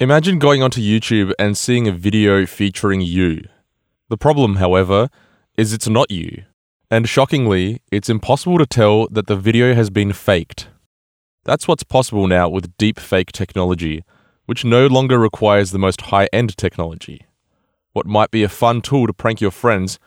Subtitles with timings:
[0.00, 3.42] Imagine going onto YouTube and seeing a video featuring you.
[4.08, 5.10] The problem, however,
[5.58, 6.44] is it's not you.
[6.90, 10.68] And shockingly, it's impossible to tell that the video has been faked.
[11.44, 14.02] That's what's possible now with deepfake technology,
[14.46, 17.26] which no longer requires the most high end technology.
[17.92, 19.98] What might be a fun tool to prank your friends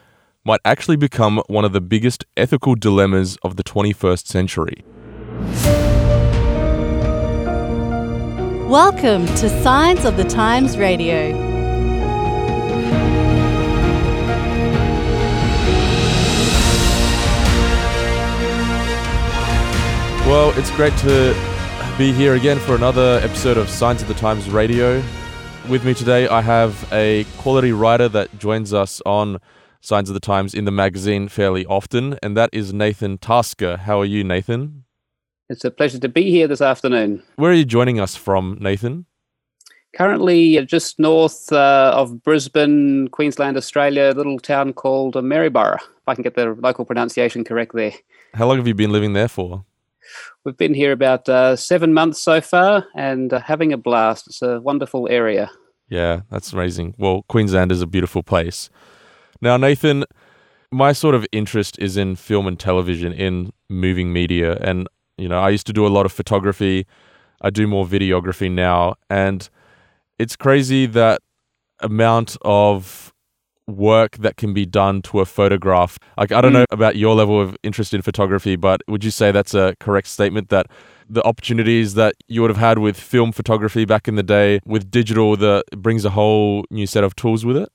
[0.44, 4.84] might actually become one of the biggest ethical dilemmas of the 21st century.
[8.74, 11.32] Welcome to Signs of the Times Radio.
[20.26, 21.36] Well, it's great to
[22.00, 25.04] be here again for another episode of Signs of the Times Radio.
[25.70, 29.38] With me today, I have a quality writer that joins us on
[29.82, 33.78] Signs of the Times in the magazine fairly often, and that is Nathan Tasker.
[33.78, 34.86] How are you, Nathan?
[35.50, 37.22] It's a pleasure to be here this afternoon.
[37.36, 39.06] Where are you joining us from, Nathan?
[39.96, 46.16] Currently, just north uh, of Brisbane, Queensland, Australia, a little town called Maryborough, if I
[46.16, 47.94] can get the local pronunciation correct there.
[48.34, 49.66] How long have you been living there for?
[50.44, 54.28] We've been here about uh, seven months so far and uh, having a blast.
[54.28, 55.52] It's a wonderful area.
[55.90, 56.96] Yeah, that's amazing.
[56.98, 58.70] Well, Queensland is a beautiful place.
[59.42, 60.06] Now, Nathan,
[60.72, 65.40] my sort of interest is in film and television, in moving media, and you know,
[65.40, 66.86] I used to do a lot of photography.
[67.42, 69.50] I do more videography now, and
[70.18, 71.22] it's crazy that
[71.80, 73.14] amount of
[73.68, 75.98] work that can be done to a photograph.
[76.18, 76.60] Like I don't mm.
[76.60, 80.08] know about your level of interest in photography, but would you say that's a correct
[80.08, 80.68] statement that
[81.10, 84.90] the opportunities that you would have had with film photography back in the day with
[84.90, 87.70] digital that brings a whole new set of tools with it?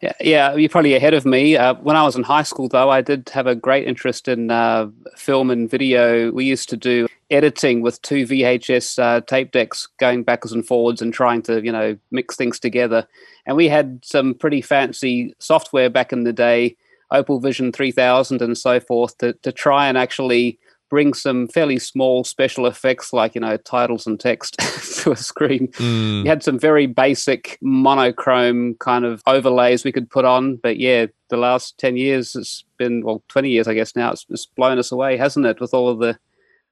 [0.00, 1.56] Yeah, yeah, you're probably ahead of me.
[1.56, 4.50] Uh, when I was in high school, though, I did have a great interest in
[4.50, 6.30] uh, film and video.
[6.30, 11.02] We used to do editing with two VHS uh, tape decks, going backwards and forwards,
[11.02, 13.06] and trying to, you know, mix things together.
[13.46, 16.76] And we had some pretty fancy software back in the day,
[17.10, 22.24] Opal Vision 3000 and so forth, to to try and actually bring some fairly small
[22.24, 24.56] special effects like you know titles and text
[25.02, 26.22] to a screen mm.
[26.22, 31.06] you had some very basic monochrome kind of overlays we could put on but yeah
[31.30, 34.78] the last 10 years it's been well 20 years i guess now it's, it's blown
[34.78, 36.18] us away hasn't it with all of the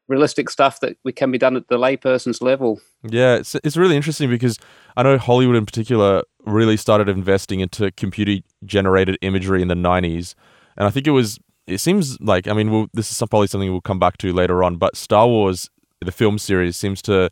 [0.08, 3.96] realistic stuff that we can be done at the layperson's level yeah it's, it's really
[3.96, 4.58] interesting because
[4.96, 10.34] i know hollywood in particular really started investing into computer generated imagery in the 90s
[10.76, 13.70] and i think it was it seems like I mean, we'll, this is probably something
[13.70, 14.76] we'll come back to later on.
[14.76, 17.30] But Star Wars, the film series, seems to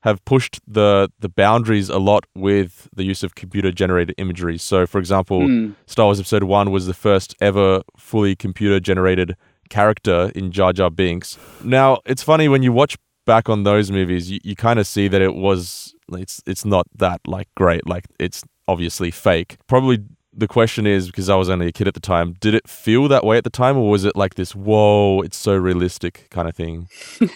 [0.00, 4.58] have pushed the the boundaries a lot with the use of computer generated imagery.
[4.58, 5.74] So, for example, mm.
[5.86, 9.36] Star Wars Episode One was the first ever fully computer generated
[9.70, 11.38] character in Jar Jar Binks.
[11.62, 15.08] Now, it's funny when you watch back on those movies, you, you kind of see
[15.08, 17.86] that it was it's it's not that like great.
[17.86, 19.56] Like it's obviously fake.
[19.66, 20.04] Probably
[20.36, 23.08] the question is because I was only a kid at the time, did it feel
[23.08, 26.48] that way at the time, or was it like this, whoa, it's so realistic kind
[26.48, 26.88] of thing?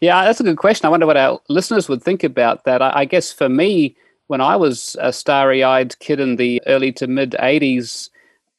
[0.00, 0.86] yeah, that's a good question.
[0.86, 2.82] I wonder what our listeners would think about that.
[2.82, 3.96] I, I guess for me,
[4.28, 8.10] when I was a starry eyed kid in the early to mid 80s,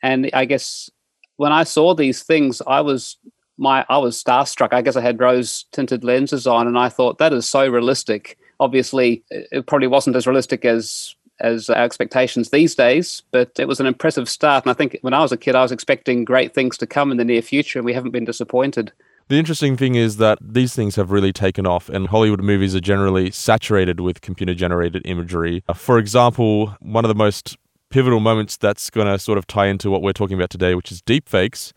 [0.02, 0.90] and I guess
[1.38, 3.18] when I saw these things, I was
[3.58, 4.74] my I was starstruck.
[4.74, 8.38] I guess I had rose tinted lenses on, and I thought that is so realistic.
[8.60, 13.80] Obviously, it probably wasn't as realistic as as our expectations these days, but it was
[13.80, 14.66] an impressive start.
[14.66, 17.12] And I think when I was a kid, I was expecting great things to come
[17.12, 18.92] in the near future, and we haven't been disappointed.
[19.30, 22.80] The interesting thing is that these things have really taken off, and Hollywood movies are
[22.80, 25.64] generally saturated with computer generated imagery.
[25.70, 27.56] Uh, for example, one of the most
[27.92, 30.92] pivotal moments that's going to sort of tie into what we're talking about today, which
[30.92, 31.74] is deepfakes,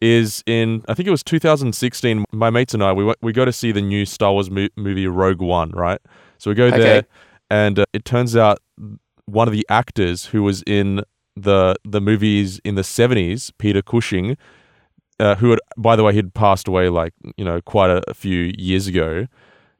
[0.00, 2.24] is in I think it was 2016.
[2.32, 4.68] My mates and I we went, we go to see the new Star Wars mo-
[4.76, 6.00] movie Rogue One, right?
[6.38, 6.78] So we go okay.
[6.78, 7.04] there,
[7.50, 8.60] and uh, it turns out
[9.26, 11.02] one of the actors who was in
[11.36, 14.36] the the movies in the 70s, Peter Cushing,
[15.18, 18.14] uh, who had, by the way, he'd passed away like, you know, quite a, a
[18.14, 19.26] few years ago.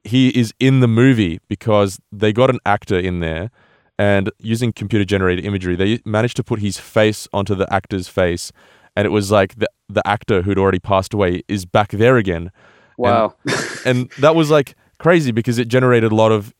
[0.03, 3.49] He is in the movie because they got an actor in there
[3.97, 8.51] and using computer generated imagery, they managed to put his face onto the actor's face.
[8.95, 12.51] And it was like the, the actor who'd already passed away is back there again.
[12.97, 13.35] Wow.
[13.45, 16.53] And, and that was like crazy because it generated a lot of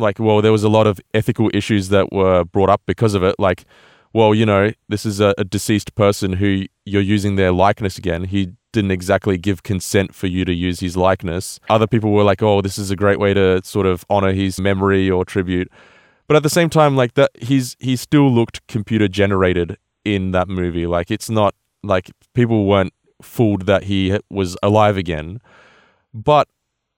[0.00, 3.22] like, well, there was a lot of ethical issues that were brought up because of
[3.22, 3.36] it.
[3.38, 3.64] Like,
[4.12, 8.24] well, you know, this is a, a deceased person who you're using their likeness again.
[8.24, 11.58] He didn't exactly give consent for you to use his likeness.
[11.68, 14.60] Other people were like, oh, this is a great way to sort of honor his
[14.60, 15.70] memory or tribute.
[16.26, 20.48] But at the same time, like that, he's he still looked computer generated in that
[20.48, 20.86] movie.
[20.86, 25.40] Like it's not like people weren't fooled that he was alive again.
[26.12, 26.48] But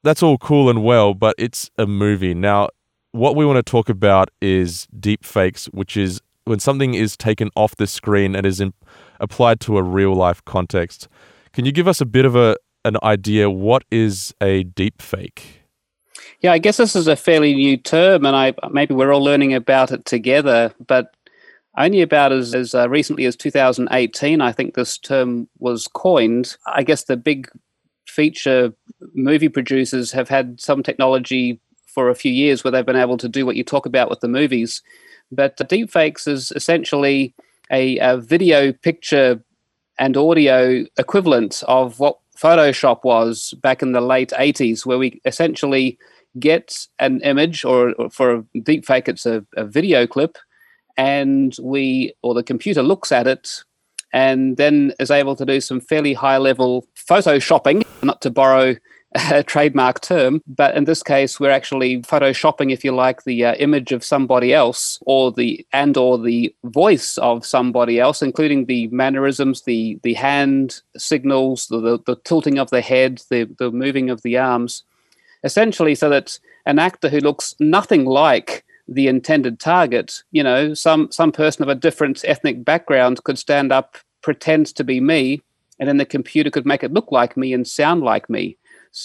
[0.03, 2.35] that's all cool and well, but it's a movie.
[2.35, 2.69] Now,
[3.17, 7.51] what we want to talk about is deep fakes, which is when something is taken
[7.57, 8.75] off the screen and is in,
[9.21, 11.09] applied to a real life context.
[11.53, 15.63] Can you give us a bit of a an idea what is a deep fake?
[16.41, 19.55] Yeah, I guess this is a fairly new term, and I maybe we're all learning
[19.55, 20.73] about it together.
[20.87, 21.15] But
[21.77, 26.57] only about as, as uh, recently as 2018, I think this term was coined.
[26.67, 27.49] I guess the big
[28.07, 28.73] feature
[29.15, 31.61] movie producers have had some technology
[31.97, 34.21] for a few years where they've been able to do what you talk about with
[34.21, 34.83] the movies.
[35.33, 37.35] But deepfakes is essentially
[37.73, 39.43] a, a video, picture,
[39.99, 45.99] and audio equivalent of what Photoshop was back in the late 80s, where we essentially
[46.39, 50.37] get an image, or, or for a deepfake, it's a, a video clip,
[50.99, 53.65] and we, or the computer looks at it
[54.13, 58.77] and then is able to do some fairly high level photoshopping, not to borrow
[59.33, 63.55] a trademark term, but in this case, we're actually photoshopping, if you like, the uh,
[63.55, 68.89] image of somebody else, or the and or the voice of somebody else, including the
[68.89, 74.11] mannerisms, the the hand signals, the, the, the tilting of the head, the the moving
[74.11, 74.83] of the arms,
[75.45, 81.11] essentially, so that an actor who looks nothing like the intended target, you know, some
[81.11, 85.41] some person of a different ethnic background could stand up, pretend to be me,
[85.79, 88.57] and then the computer could make it look like me and sound like me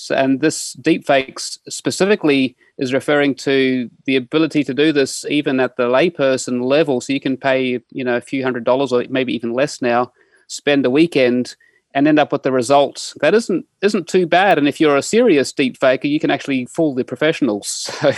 [0.09, 5.83] and this deepfakes specifically is referring to the ability to do this even at the
[5.83, 7.01] layperson level.
[7.01, 10.11] So you can pay, you know, a few hundred dollars or maybe even less now,
[10.47, 11.55] spend a weekend
[11.93, 14.57] and end up with the results that isn't isn't too bad.
[14.57, 17.89] And if you're a serious deepfaker, you can actually fool the professionals.
[18.01, 18.13] So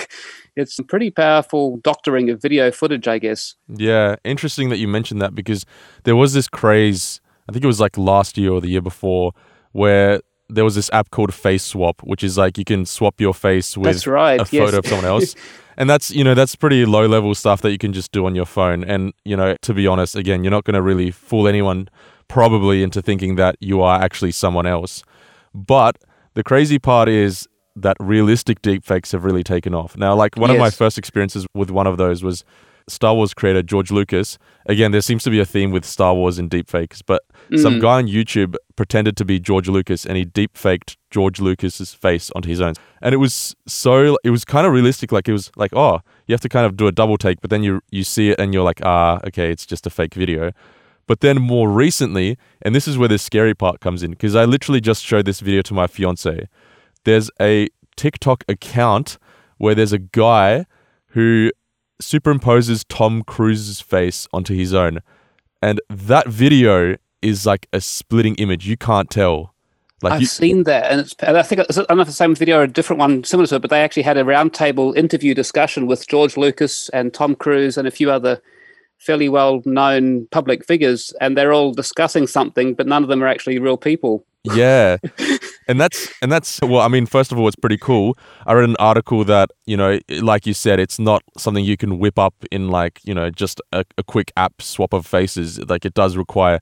[0.56, 3.56] it's pretty powerful doctoring of video footage, I guess.
[3.68, 5.66] Yeah, interesting that you mentioned that because
[6.04, 7.20] there was this craze.
[7.50, 9.34] I think it was like last year or the year before,
[9.72, 10.22] where
[10.54, 13.78] there was this app called Face Swap, which is like you can swap your face
[13.78, 14.74] with right, a photo yes.
[14.74, 15.36] of someone else.
[15.78, 18.36] and that's you know that's pretty low level stuff that you can just do on
[18.36, 18.84] your phone.
[18.84, 21.90] And you know, to be honest, again, you're not going to really fool anyone
[22.28, 25.04] probably into thinking that you are actually someone else.
[25.54, 25.98] But
[26.34, 29.98] the crazy part is that realistic deepfakes have really taken off.
[29.98, 30.58] Now, like one yes.
[30.58, 32.44] of my first experiences with one of those was
[32.88, 34.38] Star Wars creator George Lucas.
[34.66, 37.60] Again, there seems to be a theme with Star Wars and deepfakes, but mm.
[37.60, 42.32] some guy on YouTube pretended to be George Lucas and he deepfaked George Lucas's face
[42.36, 42.74] onto his own.
[43.02, 46.34] And it was so it was kind of realistic like it was like, oh, you
[46.34, 48.54] have to kind of do a double take, but then you you see it and
[48.54, 50.52] you're like, ah, okay, it's just a fake video.
[51.06, 54.46] But then more recently, and this is where the scary part comes in because I
[54.46, 56.48] literally just showed this video to my fiance.
[57.04, 59.18] There's a TikTok account
[59.58, 60.66] where there's a guy
[61.08, 61.52] who
[62.02, 65.00] superimposes Tom Cruise's face onto his own.
[65.62, 68.68] And that video is like a splitting image.
[68.68, 69.54] You can't tell.
[70.02, 72.08] Like I've you, seen that, and, it's, and I think it's, I don't know if
[72.08, 74.26] the same video or a different one similar to it, but they actually had a
[74.26, 78.42] roundtable interview discussion with George Lucas and Tom Cruise and a few other
[78.98, 83.60] fairly well-known public figures, and they're all discussing something, but none of them are actually
[83.60, 84.26] real people.
[84.44, 84.98] Yeah.
[85.68, 88.18] and that's and that's well i mean first of all it's pretty cool.
[88.46, 92.00] I read an article that you know like you said it's not something you can
[92.00, 95.60] whip up in like you know just a, a quick app swap of faces.
[95.70, 96.60] Like it does require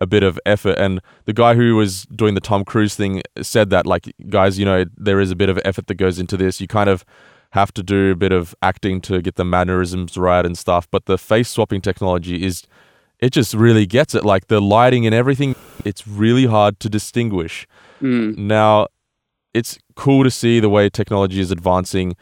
[0.00, 0.78] a bit of effort.
[0.78, 4.64] And the guy who was doing the tom cruise thing said that like guys you
[4.64, 6.60] know there is a bit of effort that goes into this.
[6.60, 7.04] You kind of
[7.50, 11.06] have to do a bit of acting to get the mannerisms right and stuff but
[11.06, 12.64] the face swapping technology is
[13.20, 17.66] it just really gets it like the lighting and everything it's really hard to distinguish
[18.00, 18.36] Mm.
[18.36, 18.88] Now,
[19.54, 22.16] it's cool to see the way technology is advancing,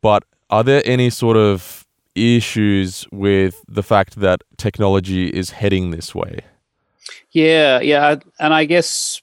[0.00, 6.14] but are there any sort of issues with the fact that technology is heading this
[6.14, 6.40] way?
[7.30, 9.21] Yeah, yeah, and I guess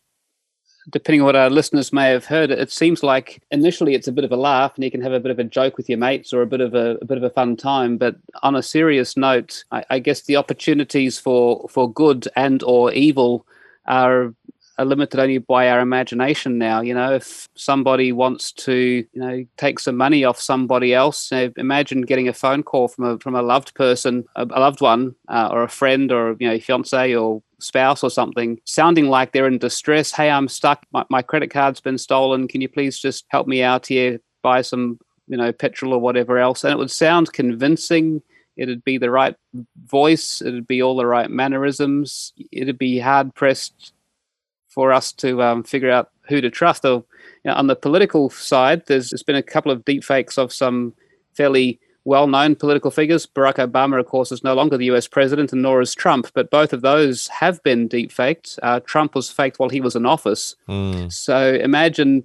[0.89, 4.23] depending on what our listeners may have heard, it seems like initially it's a bit
[4.23, 6.33] of a laugh and you can have a bit of a joke with your mates
[6.33, 7.97] or a bit of a, a bit of a fun time.
[7.97, 12.91] But on a serious note, I, I guess the opportunities for for good and or
[12.93, 13.45] evil
[13.85, 14.33] are
[14.79, 16.81] are limited only by our imagination now.
[16.81, 21.37] You know, if somebody wants to, you know, take some money off somebody else, you
[21.37, 25.15] know, imagine getting a phone call from a from a loved person, a, loved one,
[25.27, 29.47] uh, or a friend, or you know, fiance or spouse or something, sounding like they're
[29.47, 30.11] in distress.
[30.11, 30.85] Hey, I'm stuck.
[30.93, 32.47] My, my credit card's been stolen.
[32.47, 34.19] Can you please just help me out here?
[34.41, 36.63] Buy some, you know, petrol or whatever else.
[36.63, 38.21] And it would sound convincing
[38.55, 39.35] it'd be the right
[39.85, 43.93] voice it'd be all the right mannerisms it'd be hard pressed
[44.69, 46.85] for us to um, figure out who to trust.
[46.85, 47.03] Or,
[47.43, 50.93] you know, on the political side, there's, there's been a couple of deepfakes of some
[51.33, 53.25] fairly well-known political figures.
[53.25, 55.07] Barack Obama, of course, is no longer the U.S.
[55.07, 56.31] president, and nor is Trump.
[56.33, 58.57] But both of those have been deepfaked.
[58.63, 60.55] Uh, Trump was faked while he was in office.
[60.67, 61.11] Mm.
[61.11, 62.23] So imagine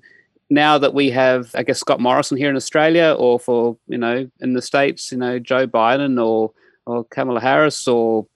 [0.50, 4.28] now that we have, I guess, Scott Morrison here in Australia, or for you know
[4.40, 6.52] in the states, you know Joe Biden or
[6.86, 8.26] or Kamala Harris, or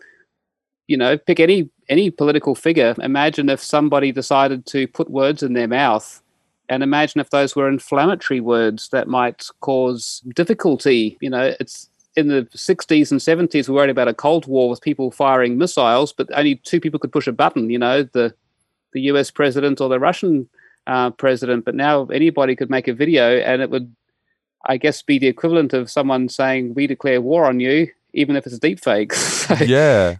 [0.87, 2.95] you know pick any any political figure.
[3.03, 6.23] Imagine if somebody decided to put words in their mouth,
[6.69, 11.17] and imagine if those were inflammatory words that might cause difficulty.
[11.21, 14.69] You know, it's in the 60s and 70s we were worried about a cold war
[14.69, 18.35] with people firing missiles but only two people could push a button you know the
[18.93, 20.49] the us president or the russian
[20.89, 23.95] uh, president, but now anybody could make a video and it would,
[24.67, 28.47] I guess, be the equivalent of someone saying, We declare war on you, even if
[28.47, 29.13] it's deep fake.
[29.15, 30.17] so, yeah.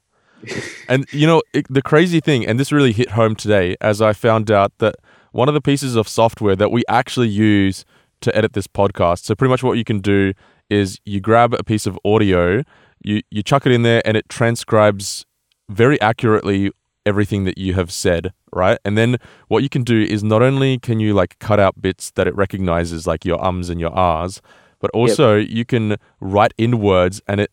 [0.89, 4.13] And, you know, it, the crazy thing, and this really hit home today as I
[4.13, 4.97] found out that
[5.33, 7.85] one of the pieces of software that we actually use
[8.21, 9.25] to edit this podcast.
[9.25, 10.33] So, pretty much what you can do
[10.71, 12.63] is you grab a piece of audio,
[13.03, 15.25] you, you chuck it in there, and it transcribes
[15.69, 16.71] very accurately
[17.07, 18.79] everything that you have said, right?
[18.85, 19.17] And then
[19.49, 22.37] what you can do is not only can you like cut out bits that it
[22.37, 24.43] recognizes, like your ums and your ahs,
[24.79, 25.49] but also yep.
[25.51, 27.51] you can write in words and it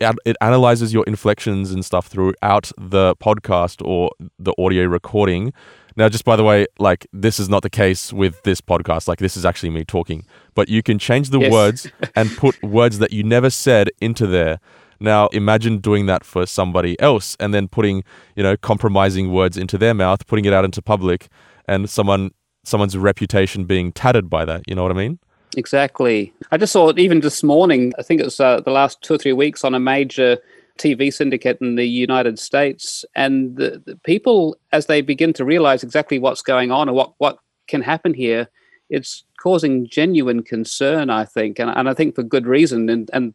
[0.00, 5.52] it analyzes your inflections and stuff throughout the podcast or the audio recording.
[5.96, 9.08] Now, just by the way, like this is not the case with this podcast.
[9.08, 10.24] Like this is actually me talking,
[10.54, 11.52] but you can change the yes.
[11.52, 14.60] words and put words that you never said into there.
[15.00, 19.78] Now, imagine doing that for somebody else and then putting, you know, compromising words into
[19.78, 21.28] their mouth, putting it out into public,
[21.66, 22.30] and someone
[22.64, 24.62] someone's reputation being tattered by that.
[24.68, 25.18] You know what I mean?
[25.56, 26.32] Exactly.
[26.50, 27.92] I just saw it even this morning.
[27.98, 30.38] I think it was uh, the last two or three weeks on a major
[30.78, 35.82] TV syndicate in the United States, and the, the people, as they begin to realize
[35.82, 38.48] exactly what's going on and what what can happen here,
[38.88, 41.10] it's causing genuine concern.
[41.10, 42.88] I think, and, and I think for good reason.
[42.88, 43.34] And and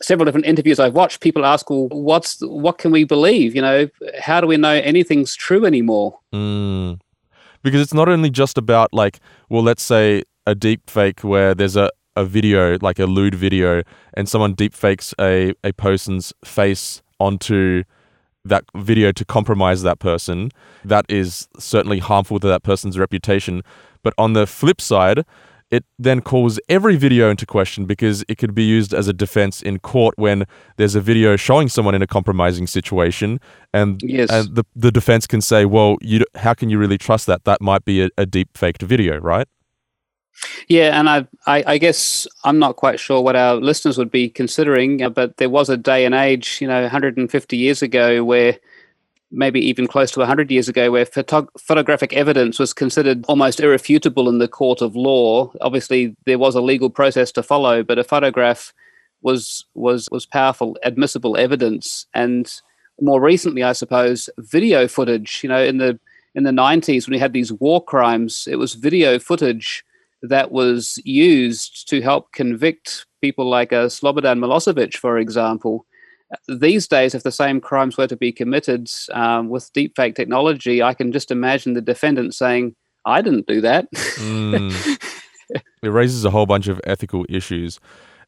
[0.00, 3.54] several different interviews I've watched, people ask, "Well, what's what can we believe?
[3.54, 3.88] You know,
[4.20, 7.00] how do we know anything's true anymore?" Mm.
[7.62, 11.76] Because it's not only just about like, well, let's say a deep fake where there's
[11.76, 13.82] a, a video like a lewd video
[14.14, 17.84] and someone deep fakes a, a person's face onto
[18.44, 20.50] that video to compromise that person.
[20.84, 23.62] That is certainly harmful to that person's reputation.
[24.02, 25.24] But on the flip side
[25.70, 29.62] it then calls every video into question because it could be used as a defense
[29.62, 30.44] in court when
[30.76, 33.40] there's a video showing someone in a compromising situation.
[33.72, 34.28] And yes.
[34.30, 37.44] and the, the defense can say well you how can you really trust that?
[37.44, 39.48] That might be a, a deep faked video right
[40.68, 44.28] yeah, and I, I, I, guess I'm not quite sure what our listeners would be
[44.28, 48.58] considering, uh, but there was a day and age, you know, 150 years ago, where
[49.30, 54.28] maybe even close to 100 years ago, where photog- photographic evidence was considered almost irrefutable
[54.28, 55.52] in the court of law.
[55.60, 58.72] Obviously, there was a legal process to follow, but a photograph
[59.22, 62.06] was was was powerful, admissible evidence.
[62.14, 62.52] And
[63.00, 65.40] more recently, I suppose, video footage.
[65.42, 65.98] You know, in the
[66.34, 69.84] in the 90s, when we had these war crimes, it was video footage
[70.22, 75.86] that was used to help convict people like uh, Slobodan Milosevic, for example
[76.48, 80.94] these days, if the same crimes were to be committed um, with deepfake technology, I
[80.94, 82.74] can just imagine the defendant saying,
[83.04, 83.90] I didn't do that.
[83.92, 84.98] mm.
[85.82, 87.78] It raises a whole bunch of ethical issues.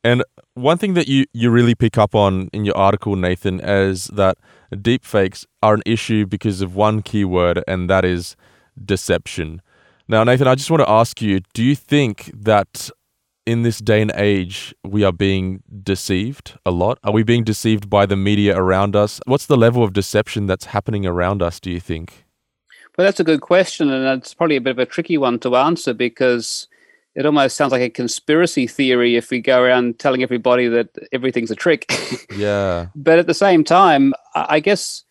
[0.03, 0.23] And
[0.53, 4.37] one thing that you, you really pick up on in your article, Nathan, is that
[4.71, 8.37] deepfakes are an issue because of one keyword, and that is
[8.85, 9.63] deception.
[10.07, 12.91] Now, Nathan, I just want to ask you do you think that
[13.47, 16.99] in this day and age, we are being deceived a lot?
[17.05, 19.21] Are we being deceived by the media around us?
[19.27, 22.25] What's the level of deception that's happening around us, do you think?
[22.97, 23.91] Well, that's a good question.
[23.91, 26.69] And it's probably a bit of a tricky one to answer because
[27.15, 31.51] it almost sounds like a conspiracy theory if we go around telling everybody that everything's
[31.51, 31.91] a trick.
[32.37, 32.89] Yeah.
[32.97, 35.05] but at the same time, I guess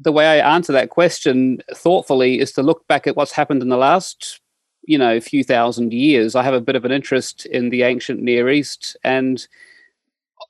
[0.00, 3.68] the way I answer that question thoughtfully is to look back at what's happened in
[3.68, 4.40] the last
[4.84, 6.34] you know few thousand years.
[6.34, 9.46] I have a bit of an interest in the ancient Near East, and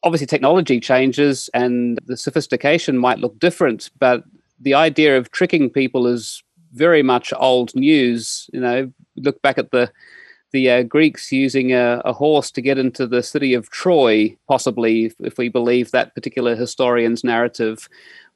[0.02, 4.22] obviously technology changes and the sophistication might look different, but
[4.60, 8.48] the idea of tricking people is very much old news.
[8.52, 9.90] You know, look back at the
[10.50, 15.04] the uh, Greeks using a, a, horse to get into the city of Troy, possibly,
[15.04, 17.86] if, if, we believe that particular historian's narrative,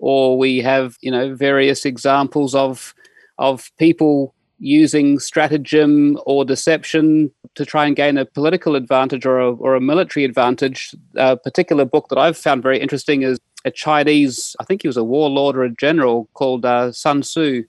[0.03, 2.93] or we have you know various examples of
[3.39, 9.53] of people using stratagem or deception to try and gain a political advantage or a,
[9.53, 10.95] or a military advantage.
[11.17, 14.97] A particular book that I've found very interesting is a Chinese, I think he was
[14.97, 17.65] a warlord or a general called uh, Sun Tzu,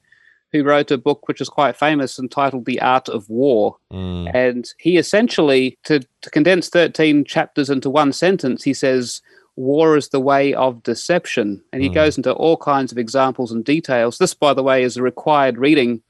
[0.51, 3.75] who wrote a book which is quite famous entitled The Art of War.
[3.91, 4.33] Mm.
[4.35, 9.21] And he essentially, to, to condense 13 chapters into one sentence, he says,
[9.55, 11.63] War is the way of deception.
[11.71, 11.93] And he mm.
[11.93, 14.17] goes into all kinds of examples and details.
[14.17, 16.01] This, by the way, is a required reading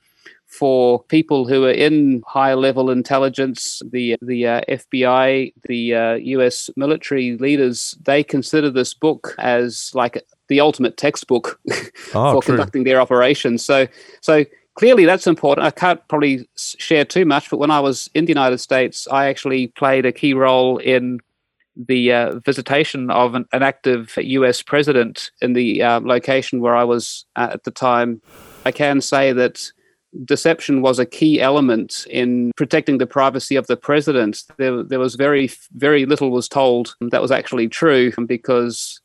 [0.54, 6.70] for people who are in high level intelligence, the the uh, FBI, the uh, U.S.
[6.76, 11.84] military leaders, they consider this book as like the ultimate textbook oh,
[12.34, 12.56] for true.
[12.56, 13.66] conducting their operations.
[13.66, 13.88] So
[14.22, 14.46] so
[14.76, 15.66] clearly that's important.
[15.66, 19.28] I can't probably share too much, but when I was in the United States, I
[19.28, 21.20] actually played a key role in
[21.76, 26.84] the uh, visitation of an, an, active US president in the uh, location where I
[26.84, 28.22] was at the time.
[28.66, 29.72] I can say that
[30.26, 34.44] deception was a key element in protecting the privacy of the president.
[34.58, 39.02] There, there was very, very little was told that was actually true because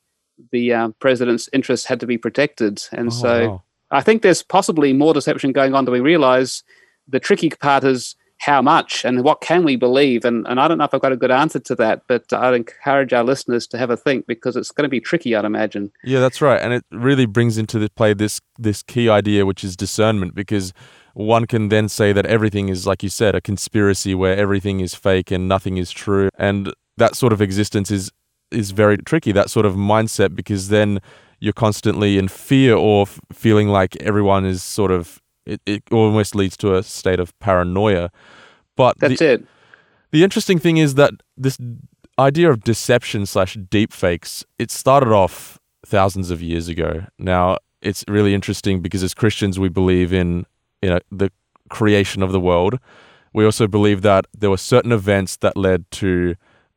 [0.53, 2.83] the uh, president's interests had to be protected.
[2.93, 3.63] And oh, so wow.
[3.91, 6.63] I think there's possibly more deception going on than we realize.
[7.09, 10.25] The tricky part is how much and what can we believe?
[10.25, 12.55] And, and I don't know if I've got a good answer to that, but I'd
[12.55, 15.91] encourage our listeners to have a think because it's going to be tricky, I'd imagine.
[16.05, 16.61] Yeah, that's right.
[16.61, 20.73] And it really brings into the play this, this key idea, which is discernment, because
[21.15, 24.95] one can then say that everything is, like you said, a conspiracy where everything is
[24.95, 26.29] fake and nothing is true.
[26.39, 28.13] And that sort of existence is,
[28.53, 31.01] is very tricky, that sort of mindset, because then
[31.41, 36.35] you're constantly in fear or f- feeling like everyone is sort of it, it almost
[36.35, 38.11] leads to a state of paranoia.
[38.77, 39.47] But that's the, it.
[40.11, 41.59] The interesting thing is that this
[42.19, 47.07] idea of deception slash deep fakes it started off thousands of years ago.
[47.19, 50.47] Now it's really interesting because as Christians we believe in
[50.83, 51.31] you know the
[51.69, 52.79] creation of the world.
[53.33, 56.35] We also believe that there were certain events that led to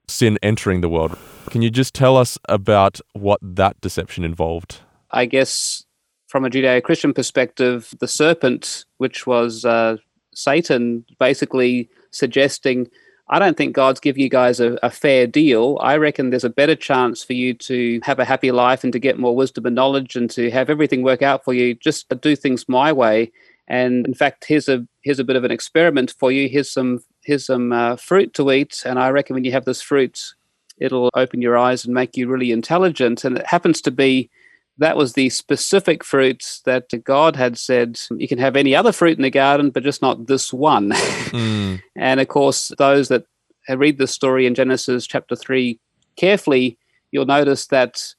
[0.07, 1.17] sin entering the world.
[1.49, 4.79] Can you just tell us about what that deception involved?
[5.09, 5.85] I guess
[6.31, 9.97] from a Judeo Christian perspective, the serpent, which was uh,
[10.33, 12.87] Satan, basically suggesting,
[13.27, 15.77] I don't think God's giving you guys a, a, fair deal.
[15.81, 18.99] I reckon there's a better chance for you to have a happy life and to
[18.99, 21.75] get more wisdom and knowledge and to have everything work out for you.
[21.75, 23.29] Just do things my way.
[23.67, 26.47] And in fact, here's a here's a bit of an experiment for you.
[26.47, 29.81] Here's some here's some uh, fruit to eat, and I reckon when you have this
[29.81, 30.33] fruit,
[30.77, 33.23] it'll open your eyes and make you really intelligent.
[33.25, 34.29] And it happens to be
[34.77, 39.17] that was the specific fruit that God had said, you can have any other fruit
[39.17, 40.93] in the garden, but just not this one.
[41.31, 41.81] Mm.
[41.95, 43.23] and of course, those that
[43.69, 45.79] read the story in Genesis chapter 3
[46.17, 46.77] carefully,
[47.11, 48.13] you'll notice that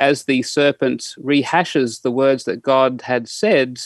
[0.00, 3.78] as the serpent rehashes the words that God had said,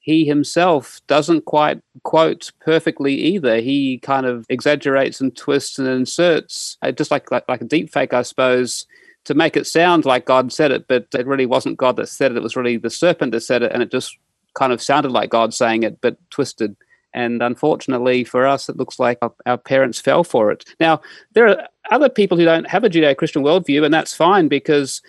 [0.00, 3.60] he himself doesn't quite quote perfectly either.
[3.60, 7.92] He kind of exaggerates and twists and inserts, uh, just like, like, like a deep
[7.92, 8.86] fake, I suppose
[9.26, 12.30] to make it sound like God said it, but it really wasn't God that said
[12.30, 12.36] it.
[12.36, 14.16] It was really the serpent that said it, and it just
[14.54, 16.76] kind of sounded like God saying it, but twisted.
[17.12, 20.64] And unfortunately for us, it looks like our, parents fell for it.
[20.80, 21.00] Now,
[21.32, 25.02] there are other people who don't have a Judeo Christian worldview, and that's fine because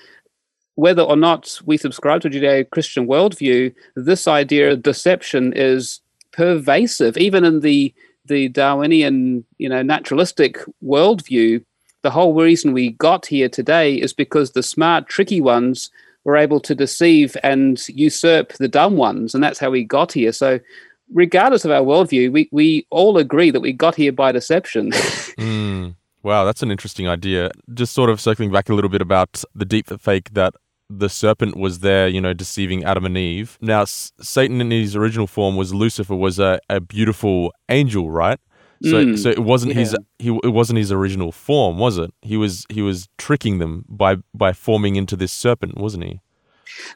[0.76, 6.02] whether or not we subscribe to a Judeo Christian worldview, this idea of deception is
[6.32, 7.94] pervasive, even in the
[8.26, 11.64] the Darwinian, you know, naturalistic worldview
[12.04, 15.90] the whole reason we got here today is because the smart, tricky ones
[16.24, 19.34] were able to deceive and usurp the dumb ones.
[19.34, 20.32] And that's how we got here.
[20.32, 20.60] So,
[21.14, 24.92] regardless of our worldview, we, we all agree that we got here by deception.
[24.92, 25.96] mm.
[26.24, 27.52] Wow, that's an interesting idea.
[27.74, 30.54] Just sort of circling back a little bit about the deep fake that
[30.90, 33.58] the serpent was there, you know, deceiving Adam and Eve.
[33.62, 38.40] Now, Satan in his original form was Lucifer, was a, a beautiful angel, right?
[38.84, 39.80] So mm, so it wasn't yeah.
[39.80, 42.14] his he it wasn't his original form, was it?
[42.22, 46.22] He was he was tricking them by by forming into this serpent, wasn't he?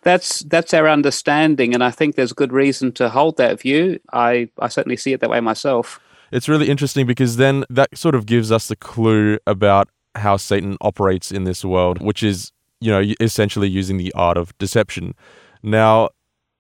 [0.04, 4.00] That's that's our understanding, and I think there's good reason to hold that view.
[4.14, 6.00] I I certainly see it that way myself.
[6.32, 10.78] It's really interesting because then that sort of gives us the clue about how Satan
[10.82, 15.16] operates in this world, which is you know essentially using the art of deception.
[15.64, 16.10] Now,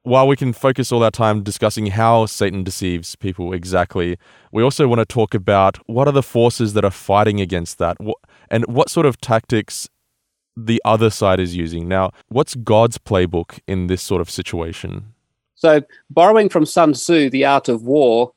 [0.04, 4.18] while we can focus all our time discussing how Satan deceives people exactly,
[4.52, 7.98] we also want to talk about what are the forces that are fighting against that
[8.50, 9.88] and what sort of tactics
[10.58, 11.88] the other side is using.
[11.88, 15.14] Now, what's God's playbook in this sort of situation?
[15.56, 18.34] So, borrowing from Sun Tzu, The Art of War,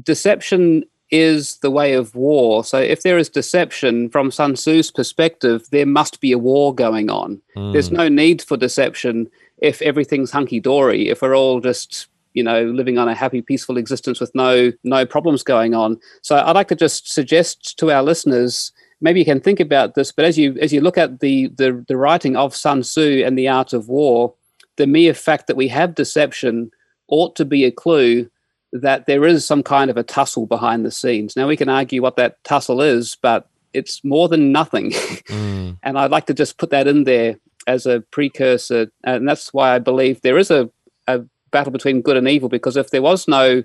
[0.00, 2.64] deception is the way of war.
[2.64, 7.10] So, if there is deception from Sun Tzu's perspective, there must be a war going
[7.10, 7.42] on.
[7.56, 7.72] Mm.
[7.72, 12.64] There's no need for deception if everything's hunky dory, if we're all just you know
[12.66, 15.98] living on a happy peaceful existence with no no problems going on.
[16.22, 20.12] So i'd like to just suggest to our listeners maybe you can think about this
[20.12, 23.36] but as you as you look at the the, the writing of sun tzu and
[23.36, 24.34] the art of war
[24.76, 26.70] the mere fact that we have deception
[27.08, 28.28] ought to be a clue
[28.72, 31.36] that there is some kind of a tussle behind the scenes.
[31.36, 34.92] Now we can argue what that tussle is but it's more than nothing.
[35.26, 35.76] Mm.
[35.82, 37.36] and i'd like to just put that in there
[37.66, 40.70] as a precursor, and that's why I believe there is a,
[41.06, 42.48] a battle between good and evil.
[42.48, 43.62] Because if there was no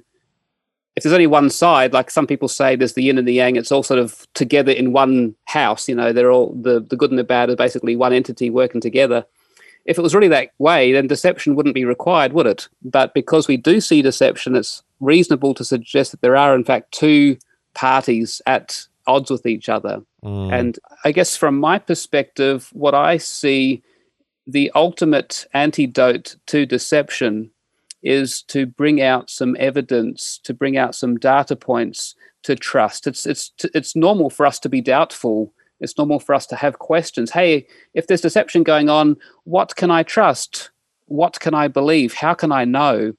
[0.96, 3.56] if there's only one side, like some people say, there's the yin and the yang.
[3.56, 5.88] It's all sort of together in one house.
[5.88, 8.82] You know, they're all the the good and the bad are basically one entity working
[8.82, 9.26] together.
[9.86, 12.68] If it was really that way, then deception wouldn't be required, would it?
[12.84, 16.92] But because we do see deception, it's reasonable to suggest that there are, in fact,
[16.92, 17.38] two
[17.74, 20.04] parties at odds with each other.
[20.24, 20.54] Mm.
[20.54, 23.82] And I guess from my perspective, what I see
[24.52, 27.52] the ultimate antidote to deception
[28.04, 33.08] is to bring out some evidence, to bring out some data points to trust.
[33.08, 35.54] It's it's it's normal for us to be doubtful.
[35.80, 37.32] It's normal for us to have questions.
[37.32, 40.70] Hey, if there's deception going on, what can I trust?
[41.08, 42.14] What can I believe?
[42.14, 43.14] How can I know?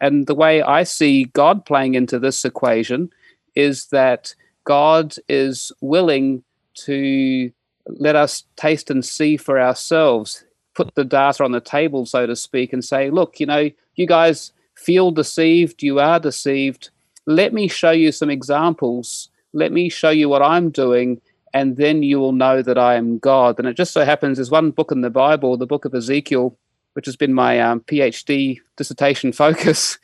[0.00, 3.10] And the way I see God playing into this equation
[3.54, 6.44] is that God is willing
[6.84, 7.50] to
[7.86, 10.44] let us taste and see for ourselves,
[10.78, 14.06] put the data on the table, so to speak, and say, look, you know, you
[14.06, 16.90] guys feel deceived, you are deceived.
[17.26, 19.28] Let me show you some examples.
[19.52, 21.20] Let me show you what I'm doing,
[21.52, 23.58] and then you will know that I am God.
[23.58, 26.56] And it just so happens there's one book in the Bible, the book of Ezekiel,
[26.92, 29.98] which has been my um, PhD dissertation focus.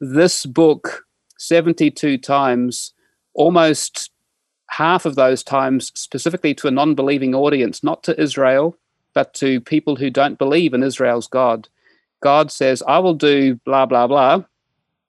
[0.00, 1.06] this book,
[1.38, 2.92] 72 times,
[3.32, 4.10] almost
[4.70, 8.76] half of those times specifically to a non believing audience, not to Israel,
[9.16, 11.70] but to people who don't believe in Israel's God.
[12.20, 14.42] God says, I will do blah, blah, blah,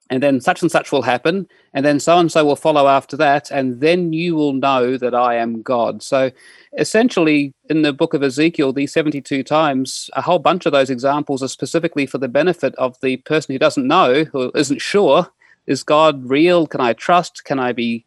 [0.09, 3.17] and then such and such will happen, and then so and so will follow after
[3.17, 6.01] that, and then you will know that I am God.
[6.01, 6.31] So
[6.77, 11.43] essentially, in the book of Ezekiel, these 72 times, a whole bunch of those examples
[11.43, 15.27] are specifically for the benefit of the person who doesn't know, who isn't sure,
[15.65, 16.65] is God real?
[16.65, 17.43] Can I trust?
[17.43, 18.05] Can I be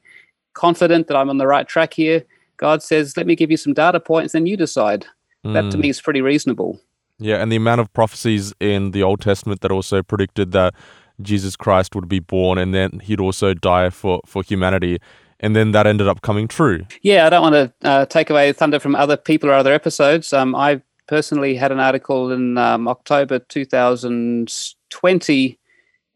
[0.55, 2.25] confident that I'm on the right track here?
[2.57, 5.05] God says, let me give you some data points, and you decide.
[5.45, 5.55] Mm.
[5.55, 6.81] That to me is pretty reasonable.
[7.19, 10.75] Yeah, and the amount of prophecies in the Old Testament that also predicted that
[11.21, 14.99] Jesus Christ would be born and then he'd also die for, for humanity.
[15.39, 16.87] And then that ended up coming true.
[17.03, 20.33] Yeah, I don't want to uh, take away thunder from other people or other episodes.
[20.33, 25.60] Um, I personally had an article in um, October 2020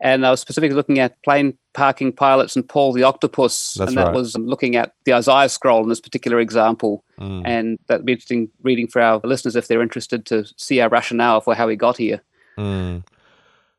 [0.00, 3.98] and I was specifically looking at plane parking pilots and Paul the octopus, That's and
[3.98, 4.14] that right.
[4.14, 7.04] was looking at the Isaiah scroll in this particular example.
[7.18, 7.42] Mm.
[7.44, 11.40] And that'd be interesting reading for our listeners if they're interested to see our rationale
[11.40, 12.22] for how we got here.
[12.58, 13.04] Mm.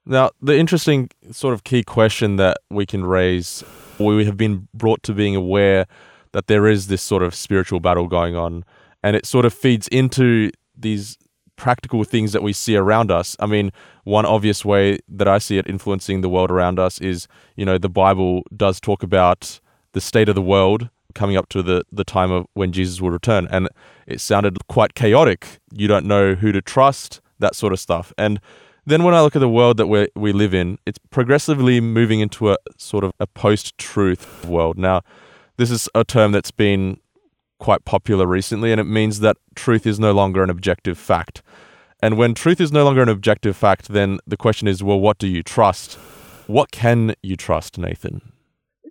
[0.05, 3.63] Now, the interesting sort of key question that we can raise,
[3.97, 5.87] we have been brought to being aware
[6.33, 8.65] that there is this sort of spiritual battle going on,
[9.01, 11.17] and it sort of feeds into these
[11.55, 13.35] practical things that we see around us.
[13.39, 13.71] I mean,
[14.03, 17.77] one obvious way that I see it influencing the world around us is, you know,
[17.77, 19.59] the Bible does talk about
[19.93, 23.11] the state of the world coming up to the, the time of when Jesus will
[23.11, 23.47] return.
[23.49, 23.69] And
[24.05, 25.59] it sounded quite chaotic.
[25.73, 28.13] You don't know who to trust, that sort of stuff.
[28.17, 28.39] And
[28.85, 32.19] then when I look at the world that we we live in, it's progressively moving
[32.19, 34.77] into a sort of a post-truth world.
[34.77, 35.01] Now,
[35.57, 36.99] this is a term that's been
[37.59, 41.41] quite popular recently, and it means that truth is no longer an objective fact.
[42.01, 45.17] And when truth is no longer an objective fact, then the question is, well, what
[45.17, 45.93] do you trust?
[46.47, 48.21] What can you trust, Nathan?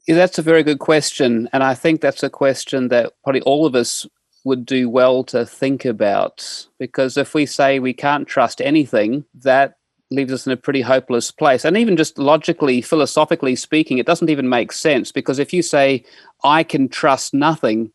[0.09, 1.49] Yeah, that's a very good question.
[1.53, 4.07] And I think that's a question that probably all of us
[4.45, 6.67] would do well to think about.
[6.79, 9.77] Because if we say we can't trust anything, that
[10.11, 11.65] leaves us in a pretty hopeless place.
[11.65, 15.13] And even just logically, philosophically speaking, it doesn't even make sense.
[15.13, 16.05] Because if you say,
[16.43, 17.91] I can trust nothing,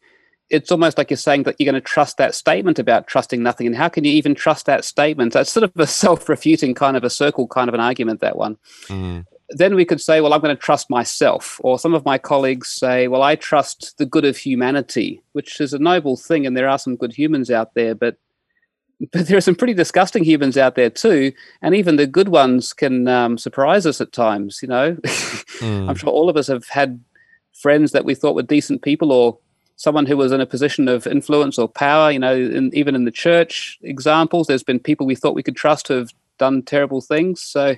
[0.49, 3.67] it's almost like you're saying that you're going to trust that statement about trusting nothing.
[3.67, 5.35] And how can you even trust that statement?
[5.35, 8.38] It's sort of a self refuting kind of a circle kind of an argument, that
[8.38, 8.57] one.
[8.88, 9.25] Mm.
[9.51, 11.59] Then we could say, well, I'm going to trust myself.
[11.63, 15.73] Or some of my colleagues say, well, I trust the good of humanity, which is
[15.73, 16.45] a noble thing.
[16.45, 18.17] And there are some good humans out there, but
[19.12, 21.31] but there are some pretty disgusting humans out there too,
[21.62, 24.59] and even the good ones can um, surprise us at times.
[24.62, 25.89] You know, mm.
[25.89, 26.99] I'm sure all of us have had
[27.53, 29.38] friends that we thought were decent people, or
[29.79, 32.11] someone who was in a position of influence or power.
[32.11, 35.55] You know, in, even in the church examples, there's been people we thought we could
[35.55, 37.41] trust who have done terrible things.
[37.41, 37.77] So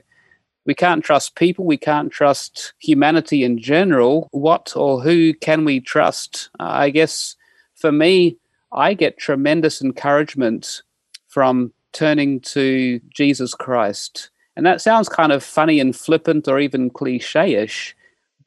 [0.66, 1.64] we can't trust people.
[1.64, 4.30] We can't trust humanity in general.
[4.32, 6.50] What or who can we trust?
[6.60, 7.36] Uh, I guess
[7.76, 8.36] for me,
[8.74, 10.82] I get tremendous encouragement
[11.28, 14.32] from turning to Jesus Christ.
[14.56, 17.96] And that sounds kind of funny and flippant or even cliche ish.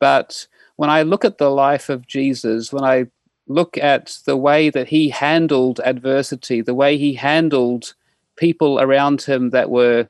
[0.01, 3.07] But when I look at the life of Jesus, when I
[3.47, 7.95] look at the way that he handled adversity, the way he handled
[8.37, 10.09] people around him that were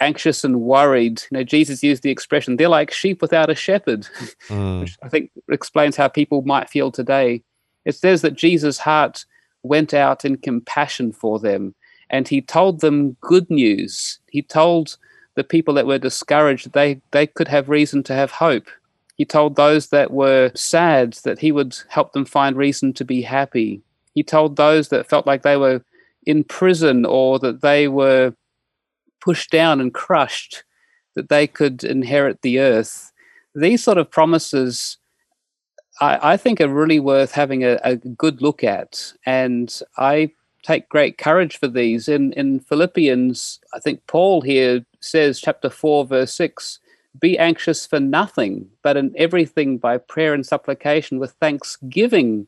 [0.00, 1.22] anxious and worried.
[1.30, 4.08] You know, Jesus used the expression, they're like sheep without a shepherd,
[4.48, 4.80] mm.
[4.80, 7.42] which I think explains how people might feel today.
[7.84, 9.24] It says that Jesus' heart
[9.62, 11.74] went out in compassion for them
[12.10, 14.18] and he told them good news.
[14.30, 14.96] He told
[15.36, 18.68] the people that were discouraged they, they could have reason to have hope.
[19.16, 23.22] He told those that were sad that he would help them find reason to be
[23.22, 23.80] happy.
[24.14, 25.84] He told those that felt like they were
[26.26, 28.34] in prison or that they were
[29.20, 30.64] pushed down and crushed
[31.14, 33.12] that they could inherit the earth.
[33.54, 34.98] These sort of promises,
[36.00, 39.12] I, I think, are really worth having a, a good look at.
[39.24, 42.08] And I take great courage for these.
[42.08, 46.80] In, in Philippians, I think Paul here says, chapter 4, verse 6
[47.18, 52.46] Be anxious for nothing, but in everything by prayer and supplication with thanksgiving,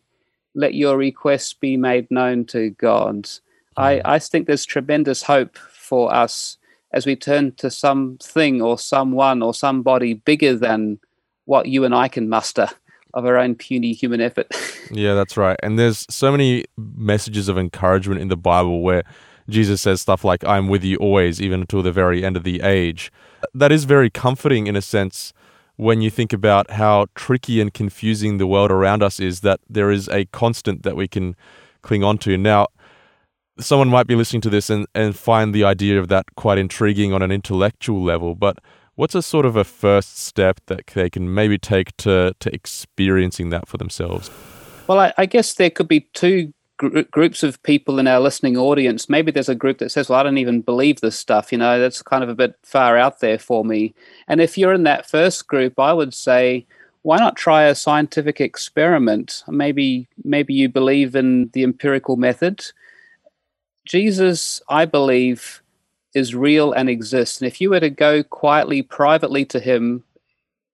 [0.54, 3.28] let your requests be made known to God.
[3.76, 6.56] I, I think there's tremendous hope for us
[6.92, 10.98] as we turn to something or someone or somebody bigger than
[11.44, 12.68] what you and I can muster
[13.14, 14.48] of our own puny human effort.
[14.90, 15.58] yeah, that's right.
[15.62, 19.04] And there's so many messages of encouragement in the Bible where
[19.48, 22.60] Jesus says stuff like, I'm with you always, even until the very end of the
[22.62, 23.12] age.
[23.54, 25.32] That is very comforting in a sense
[25.76, 29.90] when you think about how tricky and confusing the world around us is, that there
[29.90, 31.36] is a constant that we can
[31.82, 32.36] cling on to.
[32.38, 32.68] Now,
[33.58, 37.12] someone might be listening to this and, and find the idea of that quite intriguing
[37.12, 38.58] on an intellectual level, but
[38.94, 43.50] what's a sort of a first step that they can maybe take to, to experiencing
[43.50, 44.30] that for themselves?
[44.86, 48.56] Well, I, I guess there could be two gr- groups of people in our listening
[48.56, 49.08] audience.
[49.08, 51.52] Maybe there's a group that says, Well, I don't even believe this stuff.
[51.52, 53.94] You know, that's kind of a bit far out there for me.
[54.28, 56.66] And if you're in that first group, I would say,
[57.02, 59.44] why not try a scientific experiment?
[59.46, 62.64] Maybe maybe you believe in the empirical method
[63.86, 65.62] Jesus, I believe,
[66.12, 67.40] is real and exists.
[67.40, 70.02] And if you were to go quietly, privately to him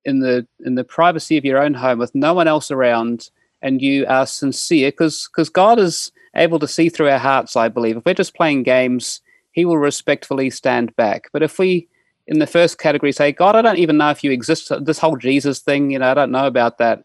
[0.05, 3.31] in the in the privacy of your own home with no one else around,
[3.62, 7.68] and you are sincere, because because God is able to see through our hearts, I
[7.68, 7.96] believe.
[7.96, 9.20] If we're just playing games,
[9.53, 11.29] he will respectfully stand back.
[11.33, 11.88] But if we
[12.27, 14.98] in the first category say, God, I don't even know if you exist, uh, this
[14.98, 17.05] whole Jesus thing, you know, I don't know about that.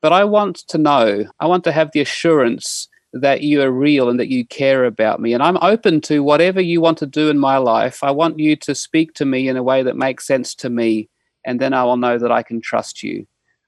[0.00, 4.08] But I want to know, I want to have the assurance that you are real
[4.08, 5.34] and that you care about me.
[5.34, 8.02] And I'm open to whatever you want to do in my life.
[8.02, 11.08] I want you to speak to me in a way that makes sense to me,
[11.44, 13.26] and then I will know that I can trust you.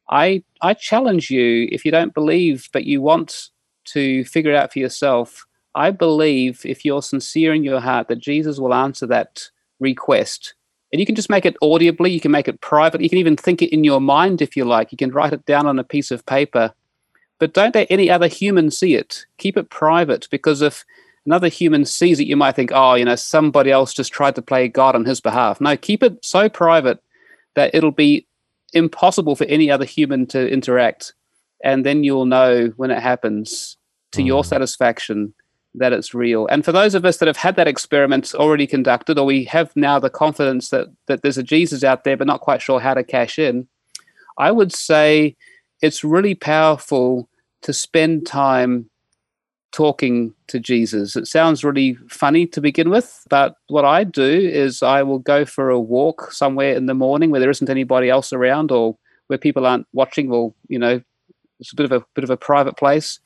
[0.09, 3.51] I, I challenge you if you don't believe, but you want
[3.87, 5.47] to figure it out for yourself.
[5.75, 9.49] I believe if you're sincere in your heart that Jesus will answer that
[9.81, 10.55] request.
[10.93, 13.37] And you can just make it audibly, you can make it private, you can even
[13.37, 14.93] think it in your mind if you like.
[14.93, 16.73] You can write it down on a piece of paper
[17.39, 19.27] but don't let any other human see it.
[19.39, 20.85] Keep it private because if
[21.27, 24.43] another human sees it, you might think, oh, you know, somebody else just tried to
[24.43, 25.61] play God on his behalf.
[25.61, 26.99] No, keep it so private
[27.55, 28.26] that it'll be
[28.77, 31.15] impossible for any other human to interact.
[31.65, 33.77] And then you'll know when it happens
[34.13, 34.27] to mm.
[34.27, 35.35] your satisfaction
[35.75, 36.47] that it's real.
[36.47, 39.75] And for those of us that have had that experiment already conducted, or we have
[39.77, 42.95] now the confidence that, that there's a Jesus out there, but not quite sure how
[42.95, 43.67] to cash in,
[44.39, 45.37] I would say
[45.83, 47.29] it's really powerful
[47.63, 48.91] to spend time
[49.73, 51.17] talking to Jesus.
[51.17, 55.45] It sounds really funny to begin with, but what I do is I will go
[55.45, 59.39] for a walk somewhere in the morning where there isn't anybody else around or where
[59.39, 61.01] people aren't watching or, you know,
[61.61, 63.19] it's a bit of a bit of a private place.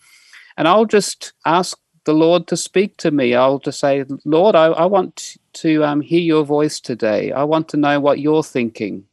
[0.57, 3.35] And I'll just ask the Lord to speak to me.
[3.35, 7.33] I'll just say, Lord, I, I want to um, hear your voice today.
[7.33, 9.05] I want to know what you're thinking.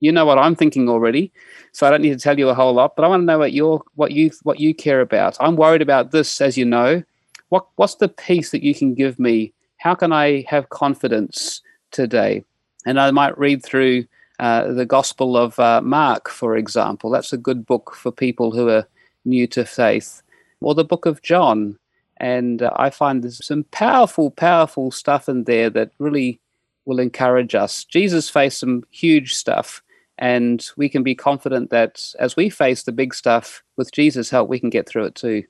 [0.00, 1.32] You know what I'm thinking already,
[1.72, 2.96] so I don't need to tell you a whole lot.
[2.96, 5.36] But I want to know what you what you what you care about.
[5.40, 7.02] I'm worried about this, as you know.
[7.48, 9.52] What what's the peace that you can give me?
[9.78, 12.44] How can I have confidence today?
[12.86, 14.04] And I might read through
[14.38, 17.10] uh, the Gospel of uh, Mark, for example.
[17.10, 18.86] That's a good book for people who are
[19.24, 20.22] new to faith,
[20.60, 21.78] or the Book of John.
[22.18, 26.40] And uh, I find there's some powerful, powerful stuff in there that really
[26.84, 27.84] will encourage us.
[27.84, 29.82] Jesus faced some huge stuff,
[30.18, 34.48] and we can be confident that as we face the big stuff with Jesus' help,
[34.48, 35.44] we can get through it too.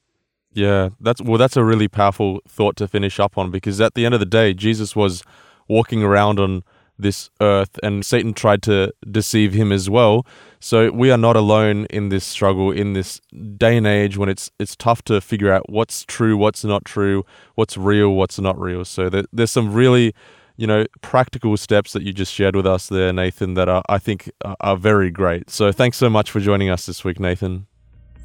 [0.53, 4.07] Yeah, that's well, that's a really powerful thought to finish up on because at the
[4.07, 5.23] end of the day, Jesus was
[5.69, 6.63] walking around on
[6.99, 10.25] this earth and Satan tried to deceive him as well.
[10.61, 13.21] So we are not alone in this struggle in this
[13.57, 17.25] day and age when it's it's tough to figure out what's true, what's not true,
[17.57, 18.85] what's real, what's not real.
[18.85, 20.15] So there, there's some really
[20.57, 23.99] you know, practical steps that you just shared with us there, Nathan, that are, I
[23.99, 25.51] think are very great.
[25.51, 27.67] So thanks so much for joining us this week, Nathan.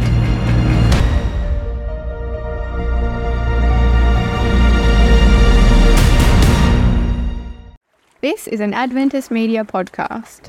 [8.21, 10.49] This is an Adventist media podcast.